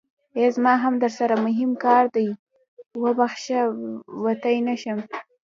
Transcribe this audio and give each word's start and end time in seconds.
ای 0.37 0.45
زما 0.55 0.73
ام 0.87 0.95
درسره 1.03 1.35
موهم 1.43 1.71
کار 1.83 2.05
دی 2.15 2.27
خو 2.87 2.97
وبښه 3.03 3.59
وتی 4.23 4.57
نشم. 4.67 4.99